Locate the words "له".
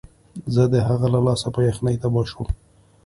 1.13-1.19